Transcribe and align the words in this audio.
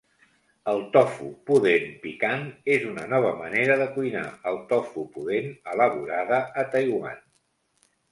El 0.71 0.79
tofu 0.93 1.25
pudent 1.49 1.83
picant 2.05 2.47
és 2.75 2.87
una 2.91 3.03
nova 3.11 3.33
manera 3.41 3.75
de 3.81 3.87
cuinar 3.97 4.23
el 4.53 4.57
tofu 4.71 5.03
pudent 5.19 5.53
elaborada 5.75 6.41
a 6.63 6.65
Taiwan. 6.77 7.21